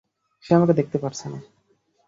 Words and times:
সে 0.43 0.51
আমাকে 0.55 0.73
দেখতে 0.73 0.97
পারছে 0.97 1.25
না। 1.29 1.39